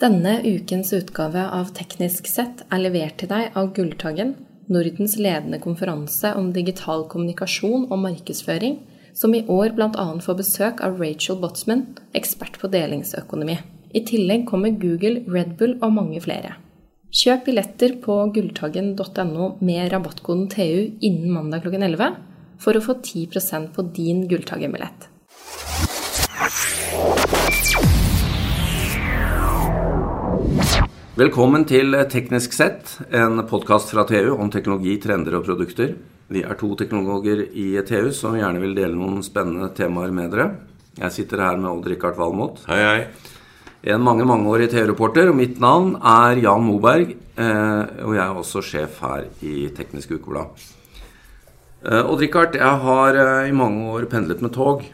Denne 0.00 0.38
ukens 0.46 0.94
utgave 0.96 1.42
av 1.52 1.74
Teknisk 1.76 2.24
sett 2.30 2.62
er 2.72 2.80
levert 2.80 3.18
til 3.20 3.28
deg 3.28 3.52
av 3.58 3.66
Gulltaggen, 3.76 4.30
Nordens 4.72 5.18
ledende 5.20 5.58
konferanse 5.60 6.30
om 6.38 6.46
digital 6.54 7.04
kommunikasjon 7.10 7.84
og 7.90 8.00
markedsføring, 8.06 8.78
som 9.12 9.34
i 9.36 9.42
år 9.44 9.74
bl.a. 9.76 10.06
får 10.24 10.38
besøk 10.38 10.80
av 10.86 10.96
Rachel 11.02 11.36
Botsman, 11.42 11.84
ekspert 12.16 12.56
på 12.62 12.70
delingsøkonomi. 12.72 13.58
I 13.92 14.04
tillegg 14.08 14.46
kommer 14.48 14.72
Google, 14.72 15.20
Red 15.28 15.58
Bull 15.60 15.76
og 15.82 15.92
mange 15.98 16.24
flere. 16.24 16.54
Kjøp 17.12 17.44
billetter 17.50 17.98
på 18.00 18.16
gulltaggen.no 18.32 19.52
med 19.60 19.92
rabattkoden 19.92 20.48
TU 20.48 20.96
innen 20.96 21.28
mandag 21.34 21.66
klokken 21.66 21.84
11 21.90 22.16
for 22.62 22.72
å 22.72 22.86
få 22.88 23.02
10% 23.04 23.74
på 23.76 23.90
din 23.92 24.24
Gulltaggen-billett. 24.32 25.10
Velkommen 31.20 31.66
til 31.68 31.92
Teknisk 32.08 32.54
sett, 32.56 32.94
en 33.12 33.42
podkast 33.44 33.90
fra 33.92 34.06
TU 34.08 34.30
om 34.40 34.48
teknologi, 34.48 34.94
trender 35.02 35.34
og 35.36 35.42
produkter. 35.44 35.90
Vi 36.32 36.40
er 36.40 36.56
to 36.56 36.70
teknologer 36.80 37.42
i 37.44 37.74
TU 37.84 38.06
som 38.16 38.38
gjerne 38.38 38.62
vil 38.62 38.72
dele 38.78 38.96
noen 38.96 39.18
spennende 39.26 39.68
temaer 39.76 40.14
med 40.16 40.30
dere. 40.32 40.46
Jeg 40.96 41.12
sitter 41.18 41.42
her 41.44 41.58
med 41.60 41.68
Odd-Rikard 41.74 42.16
Valmot. 42.16 42.62
Hei, 42.70 42.78
hei. 42.86 43.34
En 43.92 44.00
mange 44.06 44.24
mangeårig 44.24 44.70
TU-reporter. 44.72 45.28
og 45.28 45.36
mitt 45.36 45.60
navn 45.60 45.98
er 46.00 46.40
Jan 46.40 46.64
Moberg. 46.64 47.12
eh, 47.36 47.82
Og 48.06 48.14
jeg 48.16 48.24
er 48.24 48.40
også 48.40 48.64
sjef 48.64 49.00
her 49.00 49.28
i 49.42 49.68
Teknisk 49.76 50.12
Ukeblad. 50.12 50.56
Eh, 51.84 52.00
Odd-Rikard, 52.00 52.54
jeg 52.54 52.80
har 52.86 53.14
eh, 53.14 53.50
i 53.50 53.52
mange 53.52 53.92
år 53.92 54.08
pendlet 54.08 54.40
med 54.40 54.52
tog. 54.52 54.88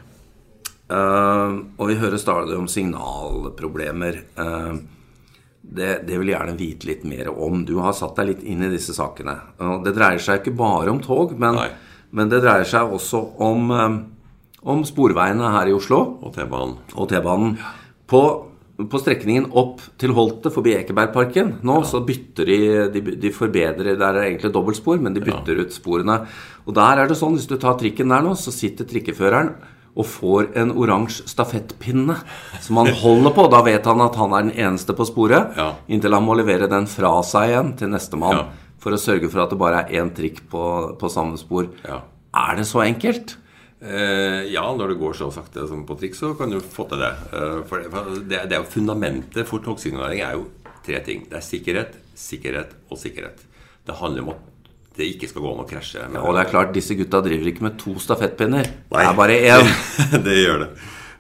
Og 0.90 1.86
vi 1.88 1.95
hører 1.95 2.18
stadig 2.18 2.56
om 2.58 2.66
signalproblemer. 2.66 4.22
Det, 5.66 6.06
det 6.06 6.16
vil 6.20 6.30
jeg 6.30 6.38
gjerne 6.38 6.58
vite 6.58 6.86
litt 6.88 7.04
mer 7.08 7.28
om. 7.32 7.64
Du 7.66 7.76
har 7.82 7.94
satt 7.96 8.16
deg 8.20 8.30
litt 8.30 8.42
inn 8.46 8.62
i 8.62 8.70
disse 8.70 8.95
sakene. 8.96 9.34
Det 9.84 9.92
dreier 9.96 10.23
seg 10.23 10.40
ikke 10.40 10.54
bare 10.56 10.92
om 10.92 11.00
tog, 11.02 11.34
men, 11.38 11.58
men 12.14 12.30
det 12.30 12.42
dreier 12.45 12.68
seg 12.68 12.92
også 12.95 13.23
om, 13.42 13.70
eh, 13.74 13.96
om 14.62 14.84
sporveiene 14.86 15.50
her 15.56 15.70
i 15.70 15.74
Oslo 15.76 15.98
Og 16.23 16.32
T-banen. 16.36 16.76
og 16.95 17.10
T-banen. 17.10 17.56
På, 18.06 18.23
på 18.78 19.00
strekningen 19.02 19.50
opp 19.58 19.82
til 19.98 20.14
Holte 20.14 20.52
forbi 20.54 20.76
Ekebergparken 20.78 21.56
nå 21.66 21.80
så 21.88 22.02
bytter 22.06 22.46
de, 22.46 22.58
de 22.95 23.16
De 23.26 23.32
forbedrer 23.34 23.96
Der 23.96 24.06
er 24.06 24.20
det 24.20 24.26
egentlig 24.28 24.52
dobbeltspor, 24.54 25.01
men 25.02 25.16
de 25.16 25.24
bytter 25.24 25.64
ut 25.64 25.74
sporene. 25.74 26.20
Og 26.66 26.76
der 26.78 27.02
er 27.02 27.10
det 27.10 27.18
sånn, 27.18 27.34
hvis 27.34 27.51
du 27.51 27.58
tar 27.58 27.74
trikken 27.80 28.14
der 28.14 28.23
nå, 28.23 28.36
så 28.38 28.54
sitter 28.54 28.86
trikkeføreren 28.86 29.56
og 29.96 30.04
får 30.06 30.50
en 30.60 30.70
oransje 30.76 31.24
stafettpinne 31.30 32.18
som 32.60 32.76
han 32.82 32.90
holder 33.00 33.32
på. 33.36 33.46
Da 33.50 33.62
vet 33.64 33.86
han 33.88 34.00
at 34.04 34.18
han 34.20 34.34
er 34.36 34.42
den 34.50 34.52
eneste 34.66 34.92
på 34.96 35.06
sporet, 35.08 35.56
Ja. 35.56 35.70
inntil 35.88 36.12
han 36.12 36.24
må 36.26 36.36
levere 36.36 36.68
den 36.68 36.86
fra 36.86 37.14
seg 37.24 37.48
igjen 37.54 37.76
til 37.78 37.88
nestemann. 37.88 38.36
Ja. 38.36 38.46
For 38.78 38.92
å 38.92 39.00
sørge 39.00 39.30
for 39.32 39.40
at 39.42 39.50
det 39.50 39.58
bare 39.58 39.80
er 39.86 39.96
én 40.02 40.12
trikk 40.14 40.42
på, 40.52 40.62
på 41.00 41.08
samme 41.10 41.38
spor. 41.40 41.68
Ja. 41.88 42.02
Er 42.36 42.56
det 42.60 42.66
så 42.68 42.84
enkelt? 42.84 43.36
Eh, 43.80 44.44
ja, 44.52 44.62
når 44.76 44.88
det 44.92 44.98
går 45.00 45.14
så 45.16 45.30
sakte 45.32 45.66
som 45.68 45.84
på 45.88 45.96
trikk, 46.00 46.14
så 46.16 46.34
kan 46.38 46.50
du 46.52 46.60
få 46.60 46.86
til 46.88 46.98
det. 47.02 47.10
Eh, 47.32 47.62
for 47.68 47.80
det, 47.82 47.90
for 47.92 48.12
det, 48.20 48.42
det 48.48 48.52
er 48.56 48.62
jo 48.62 48.68
Fundamentet 48.72 49.46
for 49.48 49.58
togsignalering 49.64 50.20
er 50.24 50.36
jo 50.38 50.46
tre 50.86 51.00
ting. 51.04 51.26
Det 51.28 51.36
er 51.40 51.44
sikkerhet, 51.44 51.96
sikkerhet 52.16 52.72
og 52.90 52.98
sikkerhet. 53.00 53.42
Det 53.86 53.96
handler 54.00 54.22
om 54.22 54.30
at 54.36 54.44
det 54.96 55.08
ikke 55.12 55.28
skal 55.30 55.44
gå 55.44 55.52
an 55.52 55.64
å 55.64 55.68
krasje. 55.68 56.02
Ja, 56.02 56.22
Og 56.24 56.36
det 56.36 56.44
er 56.44 56.52
klart, 56.52 56.74
disse 56.76 56.96
gutta 56.98 57.22
driver 57.24 57.50
ikke 57.52 57.66
med 57.68 57.78
to 57.80 57.96
stafettpinner. 58.02 58.68
Det 58.92 59.02
er 59.04 59.16
bare 59.16 59.40
én. 59.40 59.72
det 60.26 60.38
gjør 60.40 60.62
det. 60.64 60.70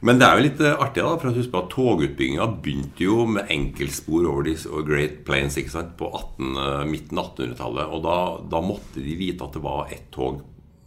Men 0.06 0.20
det 0.20 0.26
er 0.26 0.36
jo 0.36 0.44
litt 0.44 0.60
eh, 0.60 0.74
artig, 0.76 1.02
da, 1.02 1.14
for 1.20 1.30
å 1.30 1.36
huske 1.36 1.60
at 1.60 1.70
togutbygginga 1.72 2.48
begynte 2.62 3.06
jo 3.06 3.24
med 3.30 3.48
enkeltspor 3.52 4.28
over 4.28 4.46
de 4.46 4.56
Great 4.86 5.22
Plains 5.26 5.56
ikke 5.60 5.72
sant, 5.72 5.94
på 5.98 6.10
18, 6.10 6.50
eh, 6.62 6.82
midten 6.90 7.20
av 7.20 7.32
1800-tallet. 7.32 7.94
Og 7.96 8.04
da, 8.04 8.18
da 8.56 8.60
måtte 8.64 9.02
de 9.02 9.16
vite 9.18 9.46
at 9.46 9.56
det 9.56 9.64
var 9.64 9.92
ett 9.94 10.10
tog 10.14 10.42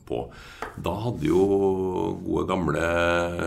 på. 0.10 0.26
Da 0.82 0.96
hadde 1.06 1.30
jo 1.30 1.46
gode, 2.26 2.48
gamle 2.50 2.84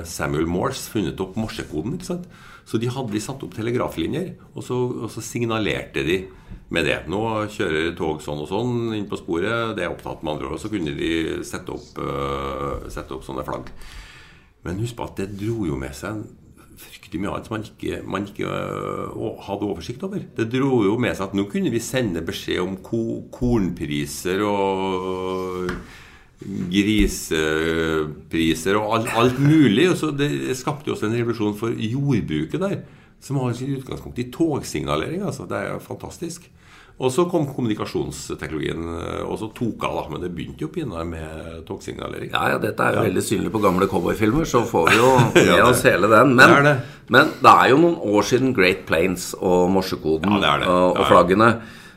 Samuel 0.08 0.48
Morse 0.50 0.88
funnet 0.92 1.20
opp 1.22 1.36
morsekoden. 1.40 1.98
ikke 1.98 2.12
sant? 2.14 2.30
Så 2.68 2.78
de 2.78 2.90
hadde 2.92 3.12
de 3.12 3.20
satt 3.22 3.42
opp 3.42 3.56
telegraflinjer, 3.56 4.36
og 4.54 4.64
så, 4.64 4.76
og 5.04 5.10
så 5.10 5.22
signalerte 5.24 6.04
de 6.06 6.20
med 6.72 6.86
det. 6.88 7.00
Nå 7.10 7.22
kjører 7.52 7.90
tog 7.98 8.22
sånn 8.24 8.44
og 8.44 8.48
sånn 8.50 8.94
inn 8.96 9.08
på 9.10 9.18
sporet, 9.20 9.74
det 9.76 9.84
er 9.84 9.92
opptatt 9.92 10.22
med 10.22 10.36
andre 10.36 10.50
ord. 10.50 10.56
Og 10.56 10.62
så 10.62 10.70
kunne 10.72 10.94
de 10.96 11.42
sette 11.46 11.74
opp, 11.74 11.98
uh, 11.98 12.86
sette 12.92 13.16
opp 13.16 13.26
sånne 13.26 13.44
flagg. 13.46 13.72
Men 14.62 14.80
husk 14.82 14.96
på 14.96 15.08
at 15.08 15.18
det 15.18 15.32
dro 15.40 15.66
jo 15.66 15.78
med 15.78 15.94
seg 15.98 16.22
fryktelig 16.82 17.20
mye 17.22 17.32
annet 17.34 17.48
som 17.48 17.54
man 17.54 17.66
ikke, 17.66 17.98
man 18.08 18.28
ikke 18.28 18.48
uh, 18.48 19.42
hadde 19.46 19.68
oversikt 19.68 20.06
over. 20.06 20.22
Det 20.36 20.48
dro 20.52 20.82
jo 20.86 20.96
med 21.02 21.16
seg 21.16 21.28
at 21.28 21.36
nå 21.36 21.46
kunne 21.50 21.72
vi 21.72 21.82
sende 21.82 22.24
beskjed 22.26 22.62
om 22.62 22.78
ko 22.84 23.02
kornpriser 23.34 24.42
og 24.46 25.74
grisepriser 27.62 28.78
og 28.80 28.96
alt, 28.98 29.08
alt 29.18 29.38
mulig. 29.42 29.90
Og 29.92 29.96
så 30.00 30.10
det 30.16 30.30
skapte 30.58 30.88
jo 30.90 30.94
også 30.96 31.06
en 31.10 31.16
revolusjon 31.18 31.56
for 31.58 31.68
jordbruket 31.76 32.60
der, 32.62 32.76
som 33.22 33.38
har 33.42 33.52
sitt 33.58 33.76
utgangspunkt 33.80 34.18
i 34.22 34.30
togsignalering. 34.34 35.22
Altså. 35.26 35.42
Det 35.50 35.56
er 35.58 35.72
jo 35.74 35.78
fantastisk. 35.84 36.48
Og 37.02 37.08
så 37.10 37.24
kom 37.26 37.46
kommunikasjonsteknologien, 37.56 38.82
øh, 38.84 39.22
og 39.24 39.38
så 39.40 39.46
tok 39.56 39.84
av, 39.88 39.94
da. 39.96 40.02
Men 40.12 40.20
det 40.22 40.28
begynte 40.36 40.62
jo 40.62 40.68
pinadø 40.70 41.04
med 41.08 41.62
togsignalering. 41.66 42.30
Ja, 42.34 42.42
ja, 42.52 42.58
dette 42.62 42.84
er 42.84 42.98
jo 42.98 43.04
veldig 43.08 43.22
synlig 43.26 43.50
på 43.54 43.62
gamle 43.64 43.88
cowboyfilmer, 43.90 44.44
så 44.46 44.60
får 44.68 44.90
vi 44.90 44.96
jo 45.00 45.08
med 45.34 45.48
Ja, 45.56 45.64
oss 45.70 45.82
hele 45.88 46.06
den. 46.12 46.34
Men 46.38 46.48
det 46.52 46.62
det. 46.68 46.74
men 47.16 47.32
det 47.42 47.50
er 47.56 47.66
jo 47.72 47.78
noen 47.80 47.96
år 48.12 48.22
siden 48.28 48.52
Great 48.54 48.84
Plains 48.86 49.32
og 49.40 49.70
morsekoden 49.74 50.36
Ja, 50.44 50.52
og, 50.68 50.68
og 50.68 51.00
Ja, 51.00 51.00
ja. 51.00 51.08
flaggene. 51.10 51.48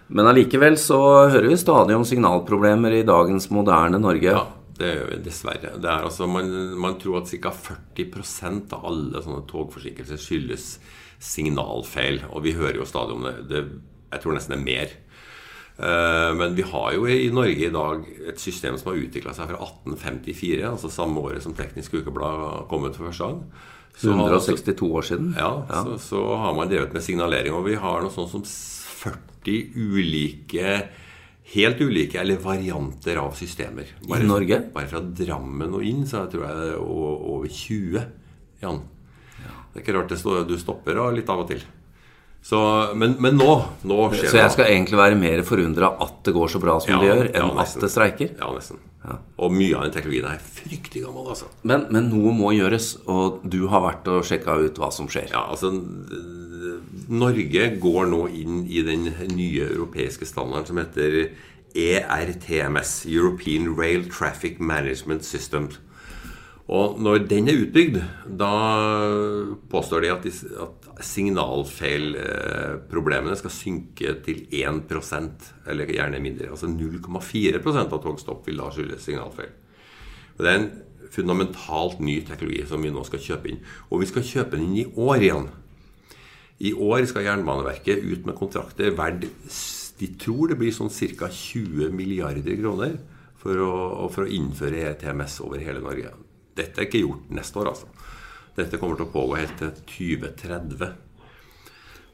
Men 0.07 0.27
allikevel 0.29 0.77
så 0.77 0.99
hører 1.31 1.47
vi 1.49 1.57
stadig 1.57 1.95
om 1.97 2.03
signalproblemer 2.05 2.93
i 2.99 3.05
dagens 3.07 3.49
moderne 3.49 3.97
Norge. 3.99 4.29
Ja, 4.35 4.43
det 4.77 4.91
gjør 4.93 5.07
vi 5.13 5.21
dessverre. 5.25 5.71
Det 5.81 5.89
er 5.89 6.05
altså, 6.05 6.27
man, 6.29 6.51
man 6.77 6.99
tror 7.01 7.23
at 7.23 7.31
ca. 7.31 7.49
40% 7.95 8.75
av 8.77 8.85
alle 8.85 9.23
sånne 9.25 9.45
togforsinkelser 9.49 10.19
skyldes 10.21 10.67
signalfeil. 11.25 12.21
Og 12.33 12.43
vi 12.45 12.53
hører 12.57 12.81
jo 12.81 12.85
stadig 12.89 13.15
om 13.17 13.25
det. 13.25 13.35
det 13.49 13.63
jeg 14.13 14.21
tror 14.23 14.37
nesten 14.37 14.53
det 14.55 14.59
er 14.61 14.67
mer. 14.69 14.93
Eh, 15.75 16.31
Men 16.39 16.53
vi 16.55 16.63
har 16.69 16.93
jo 16.95 17.07
i 17.09 17.31
Norge 17.33 17.65
i 17.67 17.73
dag 17.73 18.05
et 18.29 18.39
system 18.39 18.77
som 18.79 18.91
har 18.93 19.01
utvikla 19.01 19.33
seg 19.35 19.49
fra 19.49 19.57
1854, 19.65 20.61
altså 20.69 20.91
samme 20.93 21.19
året 21.23 21.43
som 21.43 21.55
Teknisk 21.57 21.97
Ukeblad 21.97 22.67
kom 22.69 22.85
ut 22.85 22.95
for 22.95 23.09
første 23.09 23.25
gang. 23.31 23.41
Så 23.97 24.11
har- 24.13 24.29
162 24.29 24.91
år 24.91 25.01
siden. 25.07 25.33
ja, 25.37 25.65
Så, 25.71 25.97
så 26.11 26.21
har 26.37 26.53
man 26.53 26.69
drevet 26.69 26.93
med 26.93 27.01
signalering. 27.03 27.53
Og 27.55 27.65
vi 27.65 27.75
har 27.75 28.01
noe 28.01 28.11
sånt 28.11 28.29
som 28.29 28.43
40 29.05 29.57
ulike 29.75 30.77
Helt 31.45 31.77
ulike 31.77 32.17
eller 32.17 32.39
varianter 32.41 33.19
av 33.21 33.35
systemer. 33.37 33.91
I 34.01 34.23
Norge? 34.25 34.57
Bare 34.73 34.89
fra 34.89 34.97
Drammen 35.05 35.75
og 35.77 35.83
inn, 35.85 36.01
så 36.09 36.23
jeg 36.23 36.31
tror 36.33 36.45
jeg 36.47 36.55
det 36.57 36.69
er 36.71 36.79
over 36.81 37.45
20. 37.45 38.05
Jan. 38.63 38.79
Det 39.75 39.77
er 39.77 39.83
ikke 39.83 39.93
rart 39.99 40.09
det 40.09 40.17
står, 40.17 40.41
du 40.49 40.55
stopper 40.57 40.97
og 41.03 41.13
litt 41.13 41.29
av 41.29 41.43
og 41.43 41.51
til. 41.51 41.61
Så, 42.45 42.57
men, 42.97 43.15
men 43.21 43.39
nå, 43.39 43.51
nå 43.89 43.95
skjer 44.13 44.29
Så 44.29 44.37
jeg 44.37 44.53
skal 44.53 44.67
egentlig 44.69 44.99
være 44.99 45.15
mer 45.17 45.41
forundra 45.47 45.87
at 46.05 46.19
det 46.27 46.33
går 46.35 46.51
så 46.53 46.59
bra 46.61 46.75
som 46.77 46.93
Ja, 46.93 46.99
det 47.01 47.07
gjør, 47.09 47.29
ja, 47.29 47.39
enn 47.41 47.61
at 47.63 47.77
det 47.81 47.89
streiker. 47.89 48.35
Ja, 48.37 48.49
nesten. 48.53 48.81
Og 49.41 49.53
mye 49.53 49.77
av 49.77 49.87
den 49.87 49.95
teknologien 49.95 50.27
er 50.29 50.41
fryktelig 50.41 51.03
gammel, 51.07 51.25
altså. 51.33 51.49
Men, 51.65 51.87
men 51.93 52.09
noe 52.13 52.33
må 52.37 52.51
gjøres, 52.53 52.91
og 53.09 53.41
du 53.49 53.63
har 53.69 53.81
vært 53.85 54.09
og 54.13 54.25
sjekka 54.29 54.57
ut 54.61 54.81
hva 54.81 54.91
som 54.93 55.09
skjer. 55.09 55.33
Ja, 55.33 55.43
altså 55.53 55.73
Norge 57.09 57.77
går 57.81 58.05
nå 58.11 58.27
inn 58.33 58.65
i 58.67 58.81
den 58.85 59.09
nye 59.35 59.63
europeiske 59.67 60.25
standarden 60.29 60.67
som 60.69 60.77
heter 60.81 61.11
ERTMS, 61.75 63.05
European 63.11 63.77
Rail 63.77 64.09
Traffic 64.09 64.59
Management 64.59 65.25
System. 65.25 65.69
Og 66.65 66.97
når 66.97 67.27
den 67.29 67.45
er 67.51 67.59
utbygd, 67.61 67.99
da 68.39 68.53
påstår 69.69 70.01
de 70.01 70.09
at, 70.13 70.23
de, 70.25 70.31
at 70.65 70.85
signalfeilproblemene 71.05 73.35
skal 73.37 73.51
synke 73.53 74.15
til 74.25 74.37
1% 74.49 75.69
eller 75.69 75.85
gjerne 75.93 76.17
mindre. 76.23 76.49
Altså 76.55 76.67
0,4% 76.71 77.85
av 77.85 78.01
togstopp 78.01 78.41
vil 78.49 78.61
da 78.63 78.67
skyldes 78.73 79.05
signalfeil. 79.05 79.53
Og 80.35 80.41
Det 80.41 80.49
er 80.49 80.57
en 80.63 80.73
fundamentalt 81.13 81.99
ny 82.01 82.25
teknologi 82.25 82.65
som 82.67 82.81
vi 82.81 82.89
nå 82.91 83.03
skal 83.07 83.25
kjøpe 83.27 83.47
inn. 83.51 83.61
Og 83.91 84.01
vi 84.01 84.07
skal 84.09 84.23
kjøpe 84.25 84.57
den 84.57 84.65
inn 84.65 84.81
i 84.81 84.91
år 84.97 85.17
igjen. 85.21 85.47
I 86.63 86.71
år 86.73 87.05
skal 87.09 87.25
Jernbaneverket 87.25 88.03
ut 88.03 88.27
med 88.27 88.37
kontrakter 88.37 88.93
verdt 88.95 89.27
De 89.99 90.07
tror 90.19 90.51
det 90.51 90.59
blir 90.59 90.71
sånn 90.75 90.91
ca. 90.91 91.29
20 91.31 91.91
milliarder 91.95 92.55
kroner 92.59 92.97
for 93.39 93.59
å, 93.61 94.07
for 94.11 94.25
å 94.25 94.31
innføre 94.31 94.87
ETMS 94.89 95.39
over 95.45 95.61
hele 95.61 95.83
Norge. 95.83 96.11
Dette 96.55 96.81
er 96.81 96.87
ikke 96.87 97.03
gjort 97.03 97.31
neste 97.35 97.59
år, 97.61 97.69
altså. 97.71 97.87
Dette 98.55 98.79
kommer 98.79 98.97
til 98.97 99.05
å 99.05 99.13
pågå 99.13 99.37
helt 99.37 99.57
til 99.59 99.73
2030. 99.91 100.93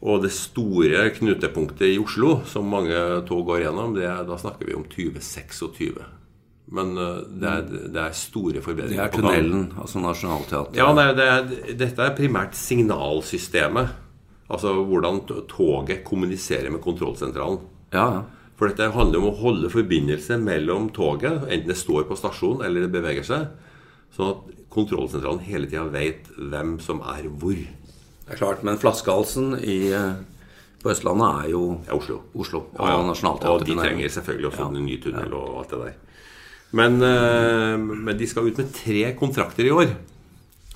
Og 0.01 0.23
det 0.23 0.31
store 0.33 1.05
knutepunktet 1.13 1.94
i 1.94 1.99
Oslo, 2.01 2.39
som 2.49 2.69
mange 2.69 2.97
tog 3.29 3.45
går 3.47 3.67
gjennom, 3.67 3.94
det 3.95 4.09
da 4.27 4.37
snakker 4.41 4.67
vi 4.67 4.77
om 4.77 4.85
2026. 4.89 6.01
Men 6.71 6.94
eh, 6.97 7.17
det 7.41 7.49
er, 7.51 7.65
det 7.94 8.03
er 8.07 8.15
store 8.17 8.61
Det 8.63 8.97
er 8.97 9.11
tunnelen, 9.13 9.67
altså 9.77 10.01
Nationaltheatret. 10.01 10.79
Ja, 10.79 10.89
er, 10.91 11.13
det 11.17 11.27
er, 11.27 11.75
dette 11.85 12.07
er 12.07 12.15
primært 12.17 12.57
signalsystemet. 12.57 14.00
Altså 14.51 14.75
hvordan 14.83 15.24
toget 15.50 16.03
kommuniserer 16.07 16.71
med 16.74 16.83
kontrollsentralen. 16.83 17.62
Ja, 17.95 18.06
ja. 18.18 18.21
For 18.59 18.69
dette 18.69 18.92
handler 18.94 19.18
om 19.18 19.31
å 19.31 19.38
holde 19.39 19.71
forbindelse 19.74 20.36
mellom 20.38 20.92
toget, 20.94 21.48
enten 21.48 21.71
det 21.71 21.80
står 21.80 22.03
på 22.06 22.18
stasjonen 22.19 22.68
eller 22.68 22.86
det 22.86 22.92
beveger 22.94 23.25
seg, 23.25 23.48
sånn 24.13 24.36
at 24.36 24.51
kontrollsentralen 24.69 25.42
hele 25.48 25.69
tida 25.71 25.88
vet 25.89 26.27
hvem 26.38 26.75
som 26.83 27.01
er 27.01 27.25
hvor. 27.42 27.57
Det 27.57 28.36
er 28.36 28.38
klart, 28.38 28.62
men 28.68 28.77
flaskehalsen 28.77 29.56
i, 29.65 29.80
eh, 29.98 30.13
på 30.83 30.92
Østlandet 30.94 31.44
er 31.45 31.50
jo 31.56 31.63
Ja, 31.88 31.97
Oslo. 31.97 32.21
Oslo 32.36 32.59
og 32.77 32.86
Ja, 32.86 33.01
ja. 33.01 33.50
Og 33.50 33.65
de 33.65 33.75
trenger 33.75 34.07
selvfølgelig 34.13 34.51
også 34.51 34.68
en 34.68 34.86
ny 34.86 35.01
tunnel 35.01 35.33
og 35.33 35.57
alt 35.63 35.69
det 35.69 35.80
der. 35.80 35.95
Men, 36.71 37.01
eh, 37.01 37.77
men 37.77 38.18
de 38.18 38.27
skal 38.27 38.47
ut 38.47 38.57
med 38.57 38.71
tre 38.74 39.15
kontrakter 39.18 39.65
i 39.65 39.74
år. 39.74 39.95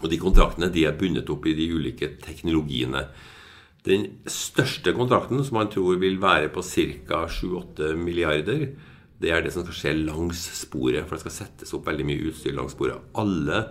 Og 0.02 0.10
de 0.10 0.18
kontraktene 0.18 0.72
de 0.72 0.86
er 0.86 0.98
bundet 0.98 1.30
opp 1.30 1.46
i 1.46 1.54
de 1.54 1.70
ulike 1.72 2.18
teknologiene. 2.20 3.06
Den 3.86 4.06
største 4.26 4.96
kontrakten, 4.98 5.44
som 5.46 5.60
man 5.60 5.70
tror 5.70 6.00
vil 6.02 6.18
være 6.22 6.50
på 6.54 6.64
ca. 6.66 7.26
7-8 7.30 7.94
milliarder, 8.00 8.72
det 9.22 9.32
er 9.32 9.44
det 9.46 9.52
som 9.54 9.64
skal 9.64 9.78
skje 9.78 9.94
langs 10.08 10.42
sporet. 10.58 11.06
For 11.06 11.16
det 11.16 11.26
skal 11.26 11.36
settes 11.36 11.74
opp 11.78 11.86
veldig 11.88 12.08
mye 12.10 12.32
utstyr 12.32 12.56
langs 12.58 12.74
sporet. 12.74 13.04
Alle, 13.22 13.62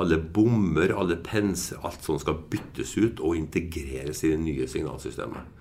alle 0.00 0.18
bommer, 0.18 0.94
alle 0.96 1.18
penser, 1.20 1.80
alt 1.84 2.00
sånt 2.04 2.24
skal 2.24 2.40
byttes 2.50 2.96
ut 2.96 3.20
og 3.20 3.36
integreres 3.36 4.24
i 4.24 4.32
det 4.32 4.40
nye 4.40 4.68
signalsystemet. 4.70 5.56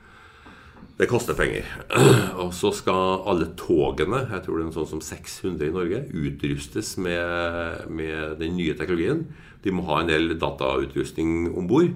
Det 1.00 1.08
koster 1.08 1.36
penger. 1.36 1.68
Og 2.44 2.54
så 2.56 2.74
skal 2.76 3.22
alle 3.30 3.54
togene, 3.60 4.26
jeg 4.32 4.44
tror 4.44 4.60
det 4.60 4.66
er 4.66 4.74
sånn 4.76 4.90
som 4.96 5.04
600 5.04 5.70
i 5.70 5.76
Norge, 5.76 6.02
utrustes 6.12 6.96
med, 7.00 7.86
med 7.92 8.40
den 8.40 8.58
nye 8.60 8.76
teknologien. 8.80 9.26
De 9.64 9.76
må 9.76 9.86
ha 9.88 10.02
en 10.02 10.12
del 10.12 10.34
datautrustning 10.40 11.52
om 11.52 11.68
bord. 11.72 11.94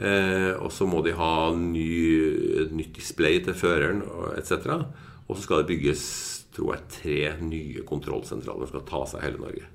Eh, 0.00 0.52
og 0.56 0.70
så 0.72 0.88
må 0.88 1.02
de 1.04 1.12
ha 1.16 1.52
ny, 1.56 1.88
nytt 2.72 2.94
display 2.96 3.42
til 3.44 3.56
føreren 3.56 4.00
etc. 4.38 4.86
Og 5.28 5.36
så 5.36 5.44
skal 5.44 5.62
det 5.62 5.72
bygges 5.74 6.06
tror 6.56 6.74
jeg, 6.74 6.88
tre 6.92 7.20
nye 7.44 7.84
kontrollsentraler 7.88 8.68
som 8.68 8.74
skal 8.74 8.88
ta 8.88 9.04
seg 9.08 9.24
hele 9.24 9.40
Norge. 9.40 9.68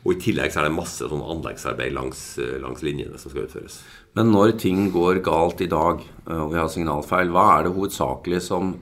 Og 0.00 0.14
i 0.14 0.20
tillegg 0.22 0.52
så 0.52 0.62
er 0.62 0.68
det 0.70 0.76
masse 0.78 1.08
sånn 1.10 1.24
anleggsarbeid 1.24 1.92
langs, 1.92 2.22
langs 2.62 2.80
linjene 2.84 3.18
som 3.20 3.32
skal 3.32 3.44
utføres. 3.44 3.82
Men 4.16 4.32
når 4.32 4.54
ting 4.62 4.86
går 4.94 5.20
galt 5.24 5.60
i 5.60 5.68
dag, 5.70 6.00
eh, 6.26 6.38
og 6.38 6.54
vi 6.54 6.60
har 6.60 6.70
signalfeil, 6.72 7.32
hva 7.32 7.46
er 7.56 7.66
det 7.66 7.74
hovedsakelig 7.76 8.40
som 8.48 8.74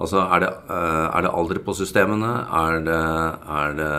Altså, 0.00 0.22
er 0.24 0.40
det, 0.40 0.48
eh, 0.72 1.06
er 1.16 1.20
det 1.26 1.30
alder 1.36 1.58
på 1.66 1.74
systemene? 1.76 2.30
Er 2.48 2.78
det, 2.86 3.00
er 3.56 3.74
det 3.76 3.90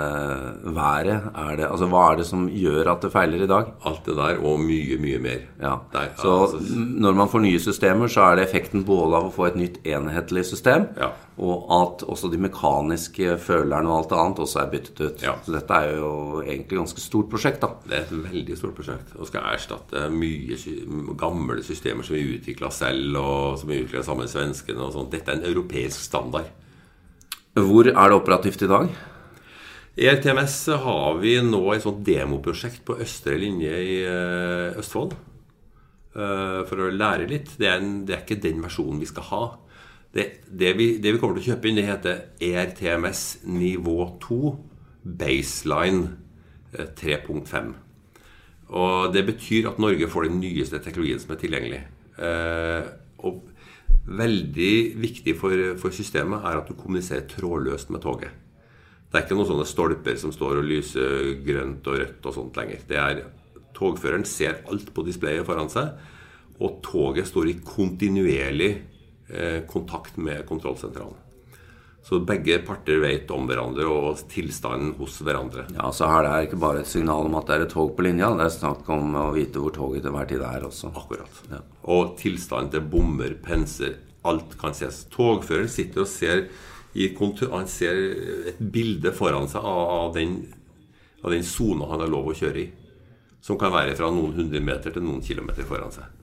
været? 0.73 1.27
Er 1.37 1.55
det, 1.59 1.67
altså, 1.69 1.85
hva 1.91 2.07
er 2.11 2.17
det 2.17 2.25
som 2.25 2.47
gjør 2.49 2.89
at 2.95 3.05
det 3.05 3.11
feiler 3.13 3.43
i 3.45 3.47
dag? 3.47 3.69
Alt 3.85 4.01
det 4.09 4.15
der 4.17 4.41
og 4.41 4.59
mye, 4.59 4.97
mye 4.99 5.19
mer. 5.21 5.43
Ja. 5.61 5.75
Der, 5.93 6.09
Så 6.17 6.33
altså, 6.47 6.57
når 6.75 7.13
man 7.13 7.29
får 7.29 7.39
nye 7.45 7.59
systemer, 7.59 8.07
så 8.07 8.21
er 8.31 8.35
det 8.41 8.47
effekten 8.49 8.83
både 8.83 9.15
av 9.21 9.29
å 9.29 9.31
få 9.35 9.45
et 9.51 9.55
nytt 9.55 9.77
enhetlig 9.85 10.45
system, 10.49 10.87
Ja. 10.97 11.11
Og 11.41 11.69
at 11.73 12.03
også 12.05 12.29
de 12.29 12.37
mekaniske 12.37 13.37
følerne 13.41 13.89
og 13.89 14.03
alt 14.03 14.11
annet 14.13 14.41
også 14.43 14.59
er 14.61 14.67
byttet 14.69 14.99
ut. 15.01 15.23
Ja. 15.25 15.33
Så 15.41 15.55
dette 15.55 15.79
er 15.79 15.95
jo 15.97 16.41
egentlig 16.43 16.75
et 16.75 16.81
ganske 16.83 17.01
stort 17.01 17.31
prosjekt, 17.31 17.63
da. 17.63 17.71
Det 17.87 17.95
er 17.97 18.03
et 18.05 18.13
veldig 18.27 18.57
stort 18.59 18.75
prosjekt 18.77 19.15
og 19.17 19.29
skal 19.29 19.47
erstatte 19.49 20.03
mye 20.13 20.57
gamle 21.17 21.63
systemer 21.65 22.05
som 22.05 22.19
vi 22.19 22.35
utvikla 22.35 22.69
selv, 22.73 23.17
og 23.17 23.57
som 23.61 23.71
vi 23.71 23.81
utvikla 23.81 24.05
sammen 24.05 24.27
med 24.27 24.33
svenskene. 24.35 24.85
og 24.85 24.93
sånt. 24.93 25.11
Dette 25.15 25.33
er 25.33 25.41
en 25.41 25.49
europeisk 25.49 26.05
standard. 26.05 26.51
Hvor 27.57 27.89
er 27.89 28.09
det 28.09 28.19
operativt 28.19 28.61
i 28.61 28.69
dag? 28.69 28.93
I 29.93 30.07
RTMS 30.09 30.55
har 30.81 31.19
vi 31.21 31.35
nå 31.45 31.61
et 31.73 31.83
sånt 31.83 32.01
demoprosjekt 32.05 32.81
på 32.85 32.95
østre 33.01 33.37
linje 33.37 33.73
i 33.77 33.99
eh, 34.09 34.79
Østfold. 34.81 35.13
eh, 36.13 36.61
for 36.65 36.81
å 36.81 36.93
lære 36.93 37.27
litt. 37.29 37.53
Det 37.57 37.69
er, 37.69 37.77
en, 37.77 37.99
det 38.05 38.15
er 38.15 38.23
ikke 38.23 38.41
den 38.41 38.61
versjonen 38.65 39.01
vi 39.01 39.09
skal 39.09 39.29
ha. 39.29 39.43
Det, 40.13 40.25
det, 40.45 40.73
vi, 40.77 40.89
det 41.01 41.15
vi 41.15 41.21
kommer 41.21 41.39
til 41.39 41.47
å 41.47 41.53
kjøpe 41.53 41.69
inn, 41.69 41.79
det 41.79 41.87
heter 41.87 42.19
ERTMS 42.43 43.23
nivå 43.49 43.97
2 44.21 44.41
baseline 45.03 46.11
eh, 46.77 46.91
3.5. 46.99 47.73
Og 48.73 49.13
det 49.13 49.25
betyr 49.27 49.71
at 49.71 49.81
Norge 49.81 50.09
får 50.09 50.29
den 50.29 50.39
nyeste 50.41 50.79
teknologien 50.85 51.21
som 51.21 51.33
er 51.33 51.41
tilgjengelig. 51.41 51.81
Eh, 52.21 52.85
og 53.25 53.41
veldig 54.03 54.75
viktig 55.01 55.35
for, 55.39 55.65
for 55.81 55.95
systemet 55.95 56.45
er 56.45 56.59
at 56.59 56.69
du 56.69 56.77
kommuniserer 56.77 57.27
trådløst 57.29 57.93
med 57.93 58.03
toget. 58.03 58.33
Det 59.09 59.19
er 59.19 59.25
ikke 59.25 59.37
noen 59.37 59.49
sånne 59.49 59.69
stolper 59.69 60.17
som 60.17 60.33
står 60.33 60.59
og 60.61 60.67
lyser 60.67 61.35
grønt 61.45 61.85
og 61.89 61.99
rødt 62.01 62.29
og 62.29 62.37
sånt 62.37 62.57
lenger. 62.59 62.85
Det 62.89 62.99
er 62.99 63.23
Togføreren 63.73 64.25
ser 64.29 64.59
alt 64.69 64.91
på 64.93 65.01
displayet 65.01 65.47
foran 65.47 65.71
seg, 65.73 65.95
og 66.61 66.75
toget 66.85 67.25
står 67.25 67.47
i 67.49 67.55
kontinuerlig 67.65 68.69
eh, 68.69 68.92
kontakt 69.69 70.17
med 70.17 70.45
kontrollsentralen. 70.49 71.19
Så 72.03 72.19
begge 72.19 72.57
parter 72.67 72.99
vet 72.99 73.29
om 73.31 73.45
hverandre 73.47 73.85
og 73.87 74.25
tilstanden 74.31 74.91
hos 74.97 75.21
hverandre. 75.23 75.63
Ja, 75.71 75.87
så 75.95 76.09
her 76.11 76.27
er 76.27 76.33
det 76.35 76.49
ikke 76.49 76.59
bare 76.59 76.81
et 76.83 76.89
signal 76.91 77.29
om 77.29 77.37
at 77.39 77.47
det 77.47 77.55
er 77.55 77.63
et 77.63 77.71
tog 77.71 77.93
på 77.95 78.03
linja, 78.03 78.33
det 78.35 78.49
er 78.49 78.55
snakk 78.57 78.89
om 78.91 79.15
å 79.21 79.29
vite 79.35 79.61
hvor 79.63 79.71
toget 79.71 80.03
til 80.03 80.11
hver 80.11 80.27
tid 80.27 80.43
er 80.43 80.65
også. 80.67 80.91
Akkurat. 80.99 81.39
Ja. 81.47 81.61
Og 81.95 82.17
tilstanden 82.19 82.73
til 82.73 82.83
bommer, 82.91 83.37
penser, 83.45 83.95
alt 84.27 84.57
kan 84.59 84.75
ses. 84.75 85.05
Togføreren 85.15 85.71
sitter 85.71 86.03
og 86.03 86.11
ser 86.11 86.45
i 86.93 87.07
Han 87.17 87.67
ser 87.67 87.95
et 88.51 88.59
bilde 88.59 89.11
foran 89.15 89.47
seg 89.49 89.63
av 89.65 89.87
av 89.95 90.11
den 90.13 90.35
av 91.23 91.31
den 91.31 91.43
sona 91.43 91.87
han 91.89 92.03
har 92.03 92.11
lov 92.11 92.27
å 92.29 92.35
kjøre 92.35 92.59
i. 92.59 92.67
Som 93.43 93.57
kan 93.59 93.71
være 93.73 93.95
fra 93.95 94.11
noen 94.11 94.35
hundre 94.35 94.59
meter 94.59 94.91
til 94.91 95.03
noen 95.03 95.23
kilometer 95.23 95.63
foran 95.67 95.91
seg. 95.91 96.22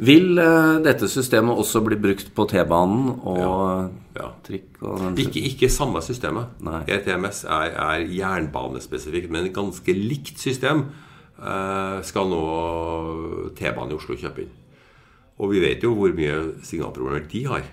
Vil 0.00 0.38
uh, 0.40 0.78
dette 0.80 1.08
systemet 1.12 1.58
også 1.60 1.82
bli 1.84 1.98
brukt 2.00 2.30
på 2.36 2.46
T-banen 2.48 3.10
og 3.20 3.90
Ja. 4.16 4.30
trikk 4.44 4.80
og 4.82 5.18
Ikke, 5.20 5.42
ikke 5.44 5.68
samme 5.70 6.00
systemet. 6.02 6.56
Nei. 6.64 6.80
ETMS 6.88 7.44
er, 7.44 7.74
er 7.76 8.06
jernbanespesifikt, 8.08 9.30
men 9.30 9.46
et 9.46 9.54
ganske 9.54 9.92
likt 9.92 10.40
system 10.40 10.86
uh, 11.38 12.00
skal 12.02 12.32
nå 12.32 12.40
T-banen 13.58 13.92
i 13.92 13.98
Oslo 13.98 14.16
kjøpe 14.16 14.46
inn. 14.46 14.56
Og 15.40 15.52
vi 15.52 15.60
vet 15.62 15.84
jo 15.84 15.92
hvor 15.96 16.12
mye 16.16 16.40
signalproblemer 16.66 17.28
de 17.30 17.44
har. 17.48 17.68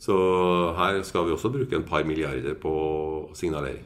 Så 0.00 0.14
her 0.76 1.02
skal 1.06 1.26
vi 1.26 1.34
også 1.34 1.50
bruke 1.52 1.76
en 1.76 1.86
par 1.86 2.04
milliarder 2.08 2.54
på 2.58 2.74
signalering. 3.36 3.82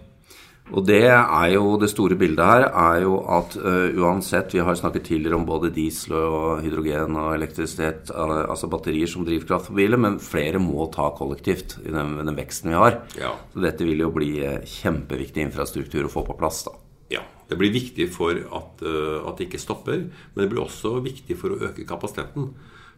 Og 0.72 0.80
det 0.88 1.02
er 1.10 1.48
jo 1.52 1.74
det 1.76 1.90
store 1.92 2.16
bildet 2.16 2.40
her, 2.40 2.64
er 2.72 3.02
jo 3.04 3.18
at 3.28 3.52
uh, 3.60 3.92
uansett 4.00 4.54
Vi 4.56 4.62
har 4.64 4.74
snakket 4.78 5.04
tidligere 5.10 5.36
om 5.36 5.44
både 5.44 5.68
diesel 5.74 6.14
og 6.16 6.62
hydrogen 6.64 7.18
og 7.20 7.34
elektrisitet, 7.34 8.08
al- 8.16 8.46
altså 8.48 8.70
batterier 8.72 9.10
som 9.10 9.26
drivkraft 9.28 9.68
for 9.68 9.76
biler, 9.76 10.00
men 10.00 10.16
flere 10.24 10.62
må 10.62 10.86
ta 10.94 11.10
kollektivt 11.18 11.76
i 11.84 11.92
den, 11.92 12.16
den 12.24 12.38
veksten 12.38 12.72
vi 12.72 12.78
har. 12.80 12.96
Ja. 13.20 13.34
Så 13.52 13.60
dette 13.60 13.84
vil 13.84 14.00
jo 14.06 14.08
bli 14.14 14.38
eh, 14.40 14.62
kjempeviktig 14.64 15.44
infrastruktur 15.44 16.08
å 16.08 16.12
få 16.14 16.24
på 16.30 16.38
plass, 16.40 16.62
da. 16.64 16.72
Ja, 17.12 17.20
Det 17.50 17.58
blir 17.60 17.74
viktig 17.74 18.08
for 18.14 18.32
at, 18.32 18.80
uh, 18.88 19.20
at 19.28 19.36
det 19.36 19.50
ikke 19.50 19.60
stopper, 19.60 20.06
men 20.08 20.40
det 20.46 20.48
blir 20.54 20.64
også 20.64 20.96
viktig 21.04 21.36
for 21.44 21.52
å 21.52 21.60
øke 21.68 21.84
kapasiteten. 21.84 22.54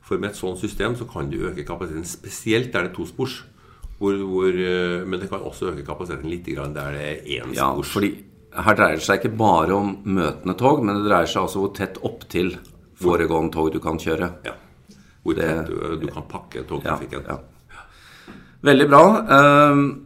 For 0.06 0.22
med 0.22 0.30
et 0.30 0.38
sånt 0.38 0.62
system 0.62 0.94
så 0.94 1.02
kan 1.10 1.26
du 1.34 1.40
øke 1.50 1.66
kapasiteten, 1.66 2.06
spesielt 2.06 2.70
der 2.70 2.86
det 2.86 2.92
er 2.92 2.98
tospors. 3.00 3.40
Hvor, 3.98 4.12
hvor, 4.28 4.48
eh, 4.52 5.04
men 5.08 5.20
det 5.20 5.30
kan 5.30 5.40
også 5.40 5.70
øke 5.72 5.84
kapasiteten 5.86 6.28
litt 6.28 6.44
der 6.74 6.92
det 6.92 7.04
er 7.06 7.22
én 7.40 7.54
Ja, 7.56 7.70
fordi 7.82 8.10
her 8.56 8.74
dreier 8.76 8.96
det 8.96 9.02
seg 9.04 9.20
ikke 9.22 9.36
bare 9.36 9.72
om 9.76 9.94
møtende 10.04 10.56
tog, 10.56 10.82
men 10.84 10.96
det 11.02 11.08
dreier 11.10 11.26
seg 11.26 11.42
også 11.46 11.60
hvor 11.62 11.74
tett 11.76 11.96
opptil 12.04 12.56
foregående 13.00 13.52
tog 13.52 13.72
du 13.72 13.78
kan 13.80 13.96
kjøre. 13.98 14.30
Ja. 14.44 14.52
Hvor 15.24 15.34
Det- 15.34 15.44
tett 15.48 15.66
du, 15.68 15.96
du 16.00 16.06
kan 16.12 16.22
pakke 16.28 16.60
Ja, 16.60 16.62
togtrafikken. 16.68 17.24
ja. 17.28 17.38
Veldig 18.62 18.88
bra. 18.88 19.04
Ehm, 19.28 20.02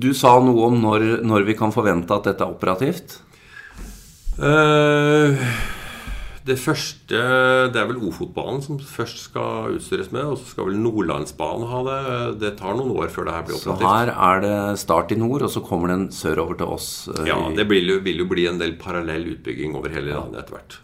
Du 0.00 0.12
sa 0.14 0.38
noe 0.38 0.66
om 0.68 0.80
når, 0.80 1.22
når 1.24 1.44
vi 1.46 1.54
kan 1.54 1.72
forvente 1.72 2.10
at 2.14 2.22
dette 2.24 2.42
er 2.44 2.52
operativt. 2.54 3.18
Eh, 4.38 5.36
det 6.44 6.58
første 6.60 7.20
Det 7.72 7.78
er 7.80 7.86
vel 7.88 8.02
Ofotbanen 8.04 8.60
som 8.64 8.76
først 8.78 9.22
skal 9.30 9.78
utstyres 9.78 10.10
med. 10.12 10.26
Og 10.28 10.36
så 10.40 10.50
skal 10.52 10.68
vel 10.68 10.76
Nordlandsbanen 10.82 11.64
ha 11.70 11.80
det. 11.88 12.00
Det 12.42 12.50
tar 12.58 12.76
noen 12.76 12.92
år 12.92 13.08
før 13.14 13.28
det 13.30 13.36
her 13.38 13.46
blir 13.48 13.60
Så 13.62 13.76
her 13.80 14.12
er 14.12 14.44
det 14.44 14.58
start 14.82 15.14
i 15.14 15.18
nord, 15.20 15.46
og 15.46 15.50
så 15.54 15.62
kommer 15.64 15.88
den 15.94 16.10
sørover 16.12 16.58
til 16.60 16.66
oss. 16.76 17.08
eh, 17.08 17.24
Ja, 17.30 17.38
Det 17.56 17.64
jo, 17.64 18.00
vil 18.04 18.18
jo 18.18 18.28
bli 18.28 18.46
en 18.50 18.58
del 18.60 18.76
parallell 18.76 19.24
utbygging 19.36 19.74
over 19.74 19.88
hele 19.88 20.12
landet 20.12 20.44
etter 20.44 20.58
hvert. 20.58 20.78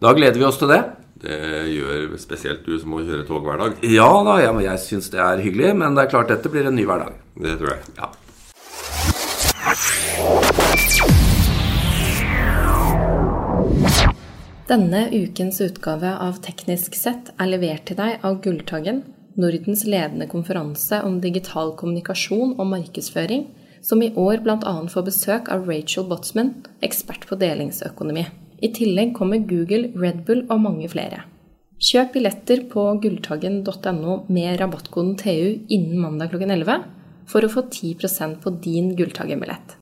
Da 0.00 0.12
gleder 0.14 0.40
vi 0.40 0.44
oss 0.48 0.58
til 0.58 0.68
det. 0.68 0.82
Det 1.22 1.36
gjør 1.70 2.16
spesielt 2.18 2.64
du 2.66 2.78
som 2.80 2.90
må 2.90 3.04
kjøre 3.06 3.26
tog 3.28 3.44
hver 3.46 3.60
dag. 3.60 3.76
Ja 3.86 4.08
da, 4.26 4.40
jeg, 4.42 4.64
jeg 4.64 4.78
syns 4.82 5.10
det 5.12 5.20
er 5.22 5.38
hyggelig, 5.44 5.76
men 5.78 5.94
det 5.94 6.06
er 6.06 6.10
klart 6.10 6.32
dette 6.32 6.50
blir 6.50 6.66
en 6.66 6.74
ny 6.74 6.84
hverdag. 6.88 7.12
Det 7.38 7.58
tror 7.60 7.76
jeg. 7.76 7.94
Ja. 8.00 8.08
Denne 14.72 15.02
ukens 15.12 15.58
utgave 15.60 16.14
av 16.24 16.38
Teknisk 16.40 16.94
sett 16.96 17.26
er 17.36 17.48
levert 17.50 17.82
til 17.90 17.98
deg 17.98 18.22
av 18.24 18.38
Gulltaggen, 18.40 19.02
Nordens 19.36 19.82
ledende 19.84 20.24
konferanse 20.30 21.02
om 21.04 21.18
digital 21.20 21.74
kommunikasjon 21.76 22.54
og 22.54 22.70
markedsføring, 22.70 23.42
som 23.84 24.00
i 24.00 24.08
år 24.16 24.40
bl.a. 24.46 24.72
får 24.94 25.04
besøk 25.10 25.50
av 25.52 25.68
Rachel 25.68 26.06
Botsman, 26.08 26.54
ekspert 26.80 27.26
på 27.28 27.36
delingsøkonomi. 27.42 28.24
I 28.64 28.72
tillegg 28.72 29.12
kommer 29.18 29.44
Google, 29.44 29.90
Red 29.92 30.24
Bull 30.24 30.46
og 30.46 30.64
mange 30.64 30.88
flere. 30.88 31.26
Kjøp 31.76 32.16
billetter 32.16 32.64
på 32.72 32.86
gulltaggen.no 33.04 34.18
med 34.32 34.56
rabattkoden 34.62 35.18
TU 35.20 35.68
innen 35.68 36.00
mandag 36.00 36.32
klokken 36.32 36.56
11 36.56 36.88
for 37.28 37.44
å 37.44 37.52
få 37.58 37.66
10% 37.68 38.40
på 38.40 38.56
din 38.64 38.94
Gulltaggen-billett. 38.96 39.76